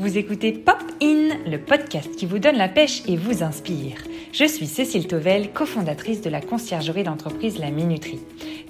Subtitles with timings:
[0.00, 3.98] Vous écoutez Pop In, le podcast qui vous donne la pêche et vous inspire.
[4.32, 8.18] Je suis Cécile Tovel, cofondatrice de la conciergerie d'entreprise La Minuterie.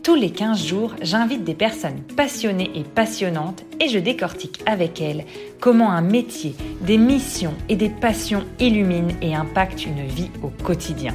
[0.03, 5.25] Tous les 15 jours, j'invite des personnes passionnées et passionnantes et je décortique avec elles
[5.61, 11.15] comment un métier, des missions et des passions illuminent et impactent une vie au quotidien.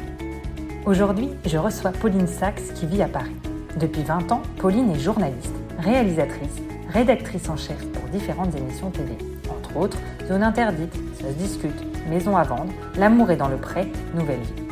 [0.85, 3.35] Aujourd'hui, je reçois Pauline Sachs qui vit à Paris.
[3.77, 9.34] Depuis 20 ans, Pauline est journaliste, réalisatrice, rédactrice en chef pour différentes émissions télé.
[9.75, 9.97] Autres,
[10.27, 14.63] Zone interdite, ça se discute, Maison à vendre, L'amour est dans le pré, Nouvelle vie.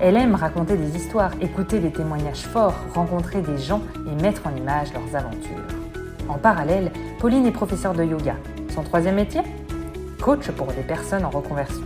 [0.00, 4.56] Elle aime raconter des histoires, écouter des témoignages forts, rencontrer des gens et mettre en
[4.56, 5.64] image leurs aventures.
[6.28, 8.36] En parallèle, Pauline est professeure de yoga.
[8.74, 9.42] Son troisième métier?
[10.22, 11.84] Coach pour des personnes en reconversion.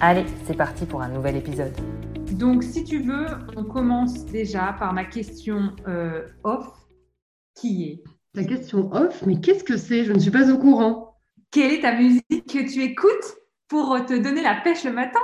[0.00, 1.72] Allez, c'est parti pour un nouvel épisode.
[2.32, 6.68] Donc, si tu veux, on commence déjà par ma question euh, off,
[7.54, 8.04] qui est?
[8.34, 10.04] Ta question off, mais qu'est-ce que c'est?
[10.04, 11.07] Je ne suis pas au courant.
[11.50, 13.38] Quelle est ta musique que tu écoutes
[13.68, 15.20] pour te donner la pêche le matin?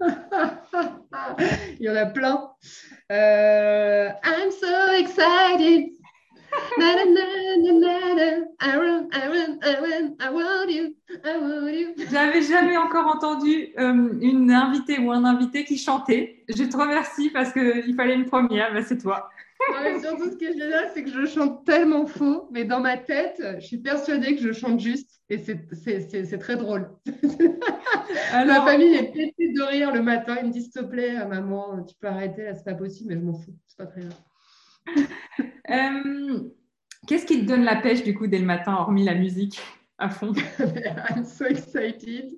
[1.80, 2.50] Il y en a plein.
[3.12, 5.90] Euh, I'm so excited.
[12.10, 16.44] J'avais jamais encore entendu euh, une invitée ou un invité qui chantait.
[16.48, 19.30] Je te remercie parce qu'il fallait une première, ben, c'est toi.
[20.00, 23.42] Surtout, ce que je veux c'est que je chante tellement faux, mais dans ma tête,
[23.58, 26.90] je suis persuadée que je chante juste et c'est très drôle.
[28.32, 30.36] Ma famille est pétée de rire le matin.
[30.40, 33.20] Ils me disent S'il te plaît, maman, tu peux arrêter là, c'est pas possible, mais
[33.20, 34.14] je m'en fous, c'est pas très grave.
[35.70, 36.40] Euh,
[37.06, 39.60] qu'est-ce qui te donne la pêche du coup dès le matin, hormis la musique
[39.98, 40.32] à fond?
[40.58, 42.32] I'm so excited.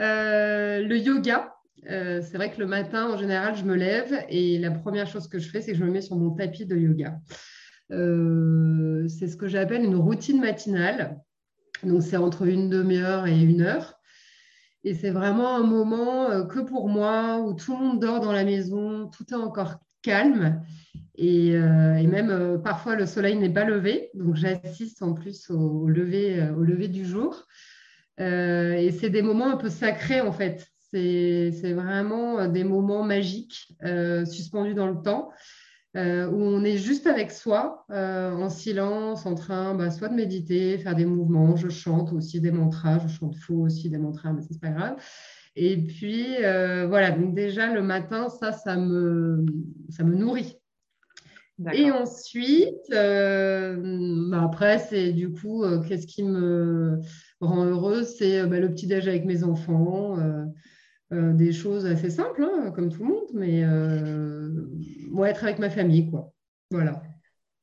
[0.00, 1.53] Euh, le yoga.
[1.90, 5.28] Euh, c'est vrai que le matin, en général, je me lève et la première chose
[5.28, 7.18] que je fais, c'est que je me mets sur mon tapis de yoga.
[7.92, 11.20] Euh, c'est ce que j'appelle une routine matinale.
[11.82, 13.98] Donc, c'est entre une demi-heure et une heure.
[14.84, 18.32] Et c'est vraiment un moment euh, que pour moi, où tout le monde dort dans
[18.32, 20.62] la maison, tout est encore calme.
[21.16, 24.10] Et, même parfois, le soleil n'est pas levé.
[24.14, 27.46] Donc, j'assiste en plus au, lever, au lever du jour.
[28.18, 30.73] et c'est des moments un peu sacrés, en fait.
[30.94, 35.30] C'est vraiment euh, des moments magiques, euh, suspendus dans le temps,
[35.96, 40.78] euh, où on est juste avec soi, en silence, en train bah, soit de méditer,
[40.78, 41.56] faire des mouvements.
[41.56, 44.96] Je chante aussi des mantras, je chante faux aussi des mantras, mais c'est pas grave.
[45.56, 49.44] Et puis, voilà, donc déjà le matin, ça, ça me,
[49.88, 50.58] ça me nourrit.
[51.72, 56.98] Et ensuite, bah, après, c'est du coup, qu'est-ce qui me
[57.40, 58.16] rend heureuse?
[58.18, 60.18] C'est bah, le petit-déj avec mes enfants.
[61.14, 64.66] Euh, des choses assez simples, hein, comme tout le monde, mais euh,
[65.26, 66.32] être avec ma famille, quoi.
[66.72, 67.02] Voilà.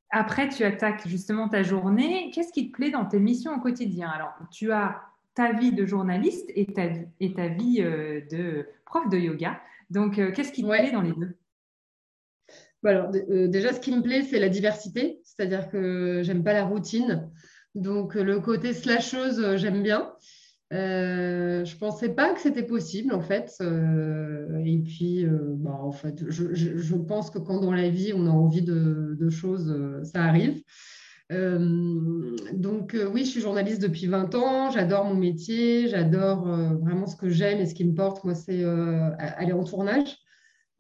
[0.10, 2.32] Après, tu attaques justement ta journée.
[2.34, 4.10] Qu'est-ce qui te plaît dans tes missions au quotidien?
[4.10, 5.02] Alors, tu as
[5.34, 6.84] ta vie de journaliste et ta,
[7.20, 9.60] et ta vie euh, de prof de yoga.
[9.90, 11.36] Donc, qu'est-ce qui te plaît dans les deux?
[12.84, 16.64] Bah, alors, déjà, ce qui me plaît, c'est la diversité, c'est-à-dire que j'aime pas la
[16.64, 17.30] routine.
[17.76, 20.14] Donc, le côté slasheuse, j'aime bien.
[20.72, 23.54] Euh, je pensais pas que c'était possible en fait.
[23.62, 28.26] Euh, et puis, euh, bah, en fait, je, pense que quand dans la vie on
[28.26, 29.74] a envie de, choses,
[30.04, 30.62] ça arrive.
[31.30, 34.72] donc oui, je suis journaliste depuis 20 ans.
[34.72, 35.88] J'adore mon métier.
[35.88, 38.24] J'adore vraiment ce que j'aime et ce qui me porte.
[38.24, 40.21] Moi, c'est aller en tournage.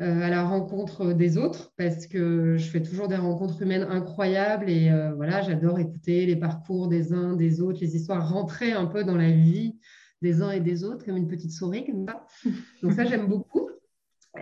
[0.01, 4.91] À la rencontre des autres parce que je fais toujours des rencontres humaines incroyables et
[5.15, 9.15] voilà, j'adore écouter les parcours des uns, des autres, les histoires, rentrer un peu dans
[9.15, 9.75] la vie
[10.21, 12.25] des uns et des autres, comme une petite souris, comme ça.
[12.83, 13.69] Donc ça, j'aime beaucoup.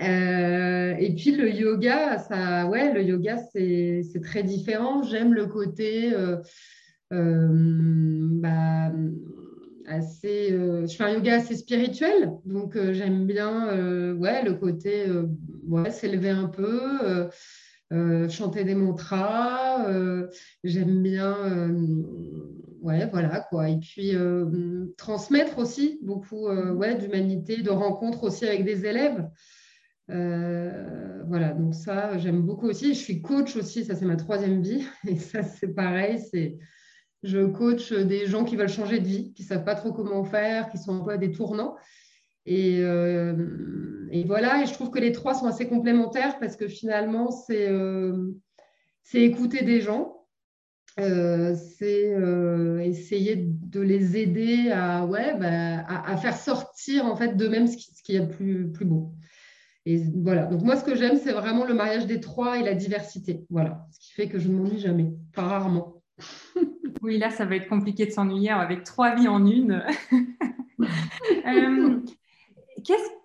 [0.02, 5.04] Euh, et puis le yoga, ça, ouais, le yoga, c'est très différent.
[5.04, 6.38] J'aime le côté euh,
[7.12, 8.92] euh, bah,
[9.90, 10.50] assez.
[10.50, 13.68] je fais un yoga assez spirituel, donc j'aime bien,
[14.14, 15.06] ouais, le côté,
[15.68, 17.30] ouais, s'élever un peu.
[18.30, 19.88] chanter des mantras,
[20.64, 21.36] j'aime bien
[22.82, 23.70] ouais, voilà quoi.
[23.70, 29.30] Et puis euh, transmettre aussi beaucoup euh, ouais, d'humanité, de rencontres aussi avec des élèves.
[30.10, 32.94] Euh, voilà, donc ça, j'aime beaucoup aussi.
[32.94, 34.86] Je suis coach aussi, ça c'est ma troisième vie.
[35.08, 36.58] Et ça, c'est pareil, c'est
[37.24, 40.24] je coach des gens qui veulent changer de vie, qui ne savent pas trop comment
[40.24, 41.76] faire, qui sont un peu à des tournants.
[42.46, 47.30] Et, et, voilà, et je trouve que les trois sont assez complémentaires parce que finalement,
[47.32, 47.70] c'est
[49.14, 50.20] écouter des gens,
[51.00, 57.38] euh, c'est euh, essayer de les aider à, ouais, bah, à, faire sortir en fait
[57.38, 59.14] d'eux-mêmes ce qui, ce y a plus beau.
[59.86, 60.46] Et voilà.
[60.46, 63.46] Donc moi, ce que j'aime, c'est vraiment le mariage des trois et la diversité.
[63.50, 63.88] Voilà.
[63.92, 65.99] Ce qui fait que je ne m'ennuie jamais, pas rarement.
[67.02, 69.84] oui, là, ça va être compliqué de s'ennuyer avec trois vies en une.
[71.46, 72.00] Euh,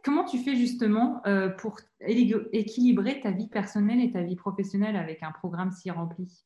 [0.03, 5.23] comment tu fais justement euh, pour équilibrer ta vie personnelle et ta vie professionnelle avec
[5.23, 6.45] un programme si rempli?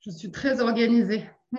[0.00, 1.24] Je suis très organisée.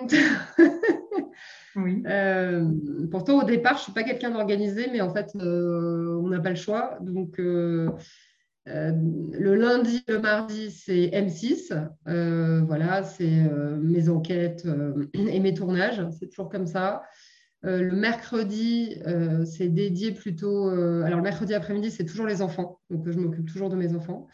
[1.76, 2.02] oui.
[2.06, 2.70] Euh,
[3.10, 6.50] pourtant, au départ, je ne suis pas quelqu'un d'organisé, mais en fait, on n'a pas
[6.50, 6.96] le choix.
[7.02, 7.38] Donc,
[8.68, 8.92] euh,
[9.32, 11.72] le lundi, le mardi, c'est M6.
[12.08, 14.66] Euh, voilà, c'est euh, mes enquêtes
[15.14, 16.02] et mes tournages.
[16.18, 17.02] C'est toujours comme ça.
[17.62, 18.96] le mercredi,
[19.46, 20.68] c'est dédié plutôt.
[20.68, 22.80] alors, le mercredi après-midi, c'est toujours les enfants.
[22.90, 24.26] Donc, je m'occupe toujours de mes enfants.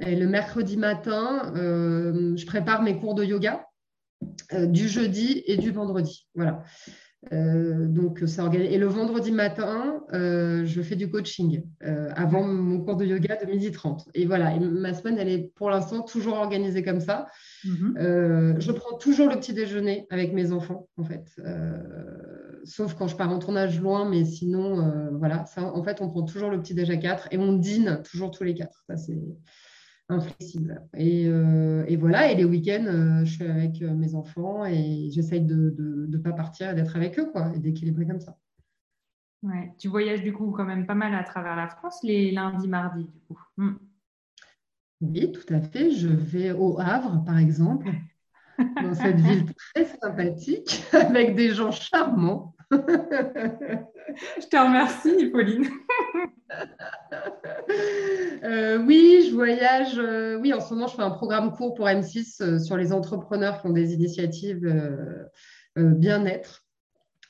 [0.00, 3.66] Et le mercredi matin, je prépare mes cours de yoga
[4.52, 6.28] du jeudi et du vendredi.
[6.34, 6.62] Voilà.
[7.32, 12.80] Euh, donc, ça Et le vendredi matin, euh, je fais du coaching euh, avant mon
[12.80, 14.08] cours de yoga de 12h30.
[14.14, 17.28] Et voilà, ma semaine, elle est pour l'instant toujours organisée comme ça.
[17.64, 17.94] Mhm.
[18.58, 21.24] je prends toujours le petit déjeuner avec mes enfants, en fait.
[22.64, 26.22] sauf quand je pars en tournage loin, mais sinon, voilà, ça, en fait, on prend
[26.22, 28.82] toujours le petit déjeuner à quatre et on dîne toujours tous les quatre.
[28.88, 29.20] Ça, c'est
[30.12, 30.82] inflexible.
[30.94, 35.10] Et, euh, et, voilà, et les week-ends, euh, je suis avec euh, mes enfants et
[35.10, 35.74] j'essaye de
[36.08, 38.36] ne pas partir et d'être avec eux, quoi, et d'équilibrer comme ça.
[39.42, 39.72] Ouais.
[39.78, 43.04] Tu voyages du coup quand même pas mal à travers la France les lundis, mardis,
[43.04, 43.38] du coup.
[43.56, 43.74] Hmm.
[45.00, 45.90] Oui, tout à fait.
[45.90, 47.90] Je vais au Havre, par exemple,
[48.82, 52.54] dans cette ville très sympathique, avec des gens charmants.
[52.70, 55.66] je te remercie, Pauline.
[58.44, 59.98] Euh, oui, je voyage.
[59.98, 62.92] Euh, oui, en ce moment, je fais un programme court pour M6 euh, sur les
[62.92, 64.66] entrepreneurs qui ont des initiatives
[65.76, 66.64] bien-être.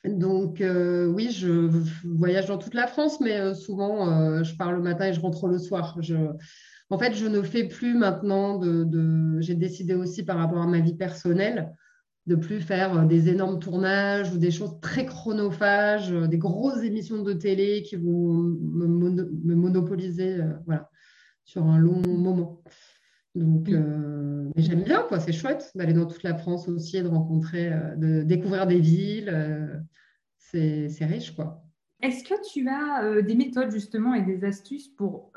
[0.04, 1.70] Donc, oui, je
[2.04, 5.58] voyage dans toute la France, mais souvent, je pars le matin et je rentre le
[5.58, 5.96] soir.
[6.90, 8.60] En fait, je ne fais plus maintenant.
[9.40, 11.72] J'ai décidé aussi par rapport à ma vie personnelle
[12.26, 16.82] de plus faire euh, des énormes tournages ou des choses très chronophages, euh, des grosses
[16.82, 20.88] émissions de télé qui vont me, monopoliser euh, voilà,
[21.44, 22.62] sur un long moment.
[23.34, 25.18] Donc, mais j'aime bien, quoi.
[25.18, 29.82] C'est chouette d'aller dans toute la France aussi et de rencontrer, de découvrir des villes.
[30.36, 31.64] c'est riche, quoi.
[32.02, 35.32] Est-ce que tu as des méthodes justement et des astuces pour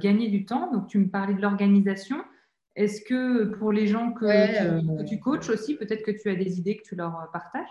[0.00, 0.70] gagner du temps?
[0.70, 2.18] Donc, tu me parlais de l'organisation.
[2.76, 6.58] Est-ce que pour les gens que, euh, tu, coaches aussi, peut-être que tu as des
[6.58, 7.68] idées que tu leur euh, partages?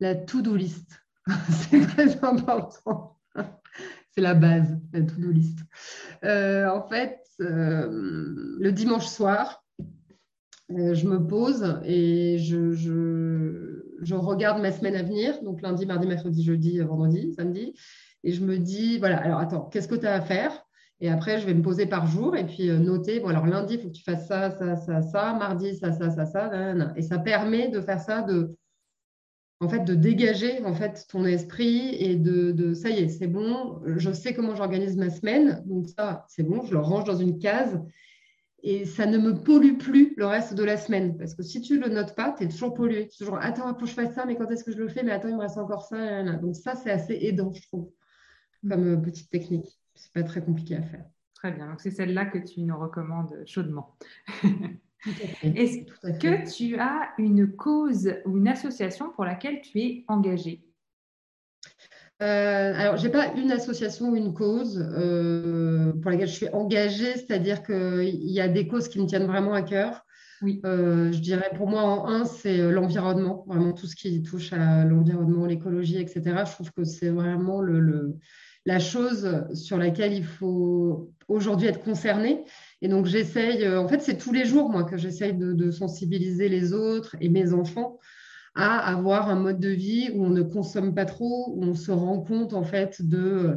[0.00, 1.02] La to-do list,
[1.50, 3.18] c'est très important.
[4.10, 5.58] c'est la base, la to-do list.
[6.24, 9.64] Euh, en fait, le dimanche soir,
[10.68, 16.44] je me pose et je, je, regarde ma semaine à venir, donc lundi, mardi, mercredi,
[16.44, 17.74] jeudi, vendredi, samedi,
[18.22, 20.67] et je me dis, voilà, alors attends, qu'est-ce que tu as à faire?
[21.00, 23.20] Et après, je vais me poser par jour et puis euh, noter.
[23.20, 25.32] Bon, alors lundi, il faut que tu fasses ça, ça, ça, ça.
[25.34, 26.50] Mardi, ça, ça, ça, ça.
[26.96, 28.56] Et ça permet de faire ça, de,
[29.60, 33.28] en fait, de dégager en fait ton esprit et de, de ça y est, c'est
[33.28, 33.80] bon.
[33.86, 35.62] Je sais comment j'organise ma semaine.
[35.66, 36.64] Donc ça, c'est bon.
[36.64, 37.80] Je le range dans une case
[38.64, 41.16] et ça ne me pollue plus le reste de la semaine.
[41.16, 43.06] Parce que si tu ne le notes pas, tu es toujours pollué.
[43.06, 44.88] Tu es toujours, attends, faut que je fasse ça, mais quand est-ce que je le
[44.88, 45.04] fais?
[45.04, 46.24] Mais attends, il me reste encore ça.
[46.38, 47.88] Donc ça, c'est assez aidant, je trouve,
[48.68, 51.04] comme euh, petite technique c'est pas très compliqué à faire.
[51.34, 51.68] Très bien.
[51.68, 53.96] Donc, c'est celle-là que tu nous recommandes chaudement.
[55.42, 60.64] Est-ce que tu as une cause ou une association pour laquelle tu es engagée?
[62.20, 66.48] Euh, alors, je n'ai pas une association ou une cause euh, pour laquelle je suis
[66.48, 70.04] engagée, c'est-à-dire qu'il y a des causes qui me tiennent vraiment à cœur.
[70.42, 70.60] Oui.
[70.64, 74.84] Euh, je dirais pour moi, en un, c'est l'environnement, vraiment tout ce qui touche à
[74.84, 76.22] l'environnement, l'écologie, etc.
[76.44, 78.16] Je trouve que c'est vraiment le,
[78.68, 82.44] la chose sur laquelle il faut aujourd'hui être concerné.
[82.82, 86.50] Et donc, j'essaye, euh, en fait, c'est tous les jours, moi, que j'essaye de, sensibiliser
[86.50, 87.98] les autres et mes enfants
[88.54, 91.90] à avoir un mode de vie où on ne consomme pas trop, où on se
[91.90, 93.56] rend compte, en fait, de,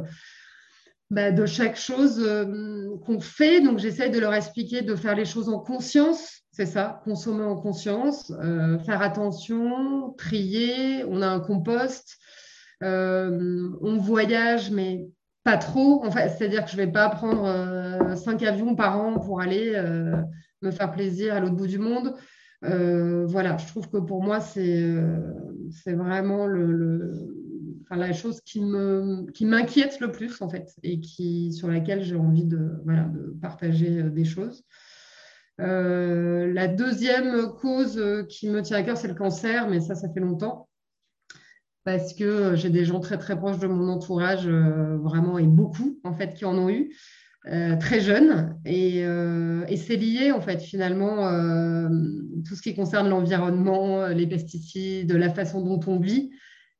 [1.10, 3.60] bah, de chaque chose euh, qu'on fait.
[3.60, 6.40] Donc, j'essaye de leur expliquer de faire les choses en conscience.
[6.52, 11.04] C'est ça, consommer en conscience, euh, faire attention, trier.
[11.04, 12.16] On a un compost.
[12.82, 15.08] Euh, on voyage, mais
[15.44, 16.04] pas trop.
[16.10, 20.16] C'est-à-dire que je ne vais pas prendre euh, cinq avions par an pour aller euh,
[20.62, 22.14] me faire plaisir à l'autre bout du monde.
[22.62, 24.94] voilà, je trouve que pour moi, c'est
[25.86, 26.46] vraiment
[27.90, 32.82] la chose qui m'inquiète le plus, en fait, et qui, sur laquelle j'ai envie de
[33.40, 34.64] partager des choses.
[35.58, 40.20] la deuxième cause qui me tient à cœur, c'est le cancer, mais ça, ça fait
[40.20, 40.68] longtemps
[41.84, 45.98] parce que j'ai des gens très très proches de mon entourage, euh, vraiment, et beaucoup
[46.04, 46.94] en fait, qui en ont eu.
[47.80, 48.56] très jeune.
[48.64, 49.04] Et,
[49.76, 51.16] c'est lié, en fait, finalement,
[52.46, 56.30] tout ce qui concerne l'environnement, les pesticides, la façon dont on vit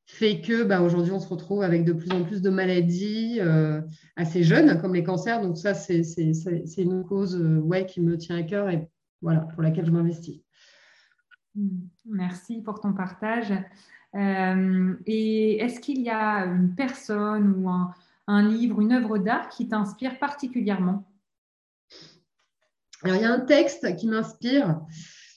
[0.06, 3.80] fait que bah, aujourd'hui, on se retrouve avec de plus en plus de maladies euh,
[4.16, 5.40] assez jeunes, comme les cancers.
[5.40, 6.02] Donc ça, c'est
[6.76, 8.88] une cause euh, ouais, qui me tient à cœur et
[9.22, 10.42] voilà, pour laquelle je m'investis.
[11.54, 11.86] Hmm.
[12.04, 13.52] Merci pour ton partage.
[14.14, 19.68] Euh, et est-ce qu'il y a une personne ou un, livre, une œuvre d'art qui
[19.68, 21.08] t'inspire particulièrement?
[23.04, 24.80] Il y a un texte qui m'inspire.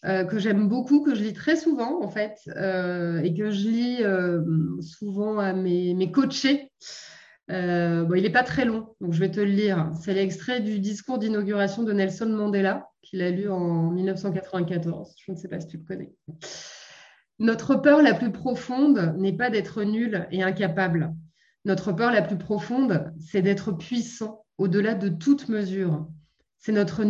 [0.03, 3.67] Euh, que j'aime beaucoup, que je lis très souvent en fait, euh, et que je
[3.67, 6.71] lis souvent à mes, coachés.
[7.49, 9.89] Il n'est pas très long, donc je vais te le lire.
[9.99, 15.15] C'est l'extrait du discours d'inauguration de Nelson Mandela, qu'il a lu en 1994.
[15.25, 16.13] Je ne sais pas si tu le connais.
[17.39, 21.13] Notre peur la plus profonde n'est pas d'être nul et incapable.
[21.65, 26.07] Notre peur la plus profonde, c'est d'être puissant au-delà de toute mesure.
[26.59, 27.03] C'est notre,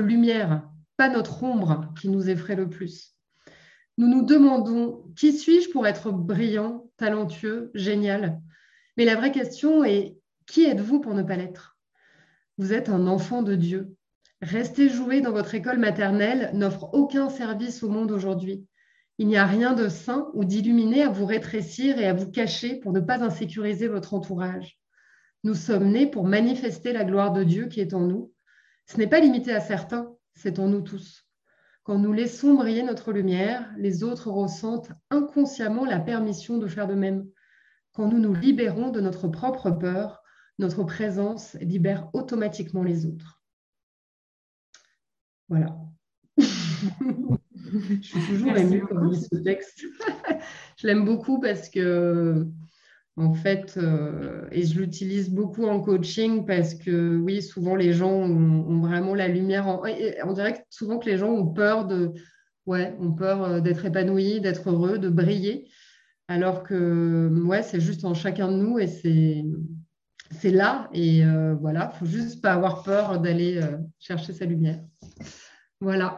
[0.00, 3.14] lumière pas notre ombre qui nous effraie le plus.
[3.96, 8.40] Nous nous demandons qui suis-je pour être brillant, talentueux, génial?
[8.96, 11.78] Mais la vraie question est qui êtes-vous pour ne pas l'être?
[12.58, 13.96] Vous êtes un enfant de Dieu.
[14.42, 18.66] Rester jouer dans votre école maternelle n'offre aucun service au monde aujourd'hui.
[19.18, 22.76] Il n'y a rien de sain ou d'illuminé à vous rétrécir et à vous cacher
[22.76, 24.78] pour ne pas insécuriser votre entourage.
[25.42, 28.32] Nous sommes nés pour manifester la gloire de Dieu qui est en nous.
[28.86, 31.28] Ce n'est pas limité à certains, c'est en nous tous.
[31.82, 36.94] Quand nous laissons briller notre lumière, les autres ressentent inconsciemment la permission de faire de
[36.94, 37.26] même.
[37.92, 40.22] Quand nous nous libérons de notre propre peur,
[40.58, 43.42] notre présence libère automatiquement les autres.
[45.48, 45.76] Voilà.
[48.02, 49.84] Je suis toujours émue quand je lis ce texte.
[50.76, 52.46] je l'aime beaucoup parce que
[53.18, 58.12] en fait, euh, et je l'utilise beaucoup en coaching parce que oui, souvent les gens
[58.12, 59.80] ont, vraiment la lumière.
[60.24, 62.12] on dirait que souvent que les gens ont peur de,
[62.66, 65.68] ouais, ont peur euh, d'être épanouis, d'être heureux, de briller,
[66.28, 69.44] alors que ouais, c'est juste en chacun de nous et c'est
[70.30, 73.60] c'est là et euh, voilà, faut juste pas avoir peur d'aller
[73.98, 74.80] chercher sa lumière.
[75.80, 76.14] Voilà.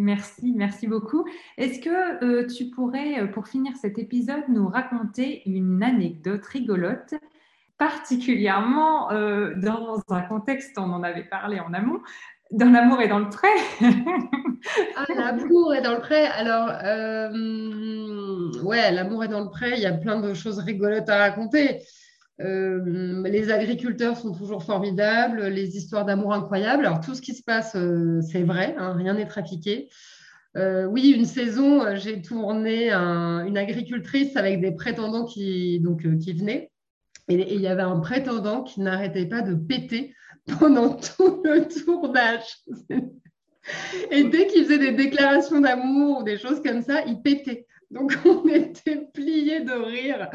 [0.00, 1.26] Merci, merci beaucoup.
[1.58, 7.12] Est-ce que euh, tu pourrais, euh, pour finir cet épisode, nous raconter une anecdote rigolote,
[7.76, 12.00] particulièrement euh, dans un contexte, on en avait parlé en amont,
[12.50, 13.48] dans l'amour et dans le prêt
[14.96, 16.28] ah, l'amour et dans le prêt.
[16.28, 16.68] Alors,
[18.64, 21.82] ouais, l'amour est dans le prêt, il y a plein de choses rigolotes à raconter.
[22.42, 26.86] Les agriculteurs sont toujours formidables, les histoires d'amour incroyables.
[26.86, 27.76] Alors, tout ce qui se passe,
[28.30, 29.88] c'est vrai, hein, rien n'est trafiqué.
[30.56, 36.32] Euh, oui, une saison, euh, j'ai tourné une agricultrice avec des prétendants qui, donc, qui
[36.32, 36.70] venaient.
[37.28, 40.14] Et, il y avait un prétendant qui n'arrêtait pas de péter
[40.58, 42.64] pendant tout le tournage.
[44.10, 47.66] Et dès qu'il faisait des déclarations d'amour ou des choses comme ça, il pétait.
[47.90, 50.30] Donc, on était pliés de rire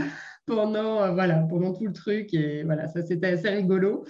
[0.45, 2.33] pendant, euh, voilà, pendant tout le truc.
[2.33, 4.05] Et voilà, ça, c'était assez rigolo.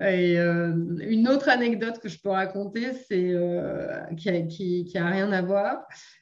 [0.00, 5.42] Et euh, une autre anecdote que je peux raconter, c'est euh, qui, a, rien à
[5.42, 5.78] voir.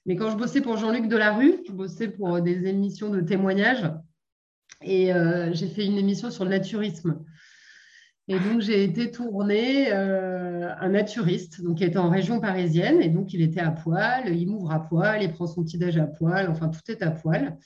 [0.06, 3.90] Mais quand je bossais pour Jean-Luc Delarue, je bossais pour des émissions de témoignages
[4.82, 5.10] et
[5.52, 7.24] j'ai fait une émission sur le naturisme.
[8.28, 13.32] Et donc, j'ai été tourner un naturiste, donc qui était en région parisienne, et donc
[13.32, 16.68] il était à poil, il m'ouvre à poil, il prend son petit à poil, enfin
[16.68, 17.56] tout est à poil.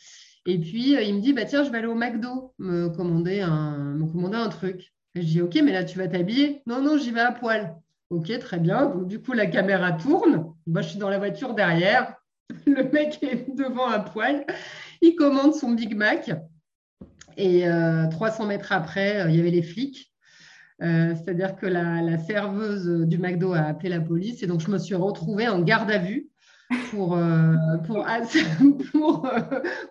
[0.48, 3.42] Et puis, euh, il me dit, bah, tiens, je vais aller au McDo me commander
[3.42, 4.94] un, me un truc.
[5.14, 7.76] Je dis, OK, mais là, tu vas t'habiller Non, non, j'y vais à poil.
[8.08, 8.86] OK, très bien.
[8.86, 10.54] Donc, du coup, la caméra tourne.
[10.66, 12.14] Moi, je suis dans la voiture derrière.
[12.66, 14.46] Le mec est devant à poil.
[15.02, 16.30] Il commande son Big Mac.
[17.36, 17.66] Et
[18.10, 20.10] 300 euh, mètres après, euh, il y avait les flics.
[20.80, 24.42] C'est-à-dire que la, la, serveuse du McDo a appelé la police.
[24.42, 26.30] Et donc, je me suis retrouvée en garde à vue
[26.90, 27.54] pour, euh,
[27.86, 28.06] pour,
[28.92, 29.40] pour euh,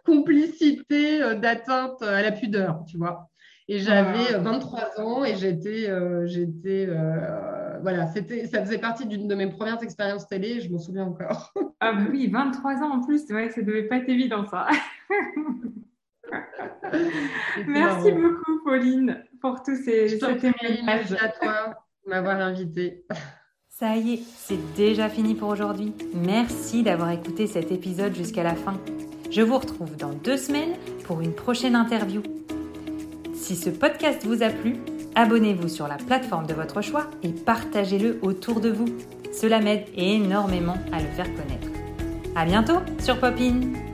[0.05, 3.29] complicité euh, d'atteinte à la pudeur, tu vois.
[3.69, 5.03] Et j'avais 23 ah.
[5.03, 5.89] ans et j'étais,
[6.25, 6.88] j'étais,
[7.81, 10.62] voilà, c'était, ça faisait partie d'une de mes premières expériences télé.
[10.62, 11.53] Je m'en souviens encore.
[11.81, 14.67] ah oui, 23 ans en plus, c'est vrai que ça devait pas être évident ça.
[17.67, 20.84] Merci beaucoup, Pauline, pour tous ces, témoignages.
[20.86, 23.03] Merci à toi de m'avoir invitée.
[23.79, 25.93] Ça y est, c'est déjà fini pour aujourd'hui.
[26.15, 28.74] Merci d'avoir écouté cet épisode jusqu'à la fin.
[29.29, 32.24] Je vous retrouve dans deux semaines pour une prochaine interview.
[33.36, 34.77] Si ce podcast vous a plu,
[35.13, 38.88] abonnez-vous sur la plateforme de votre choix et partagez-le autour de vous.
[39.31, 41.67] Cela m'aide énormément à le faire connaître.
[42.36, 43.87] À bientôt sur Popin!